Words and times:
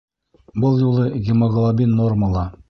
Был 0.63 0.79
юлы 0.83 1.05
гемоглобин 1.27 1.95
нормала! 2.01 2.51